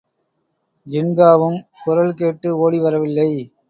ஜின்காவும் 0.87 1.59
குரல் 1.83 2.13
கேட்டு 2.15 2.49
ஓடி 2.57 2.79
வரவில்லை. 2.79 3.31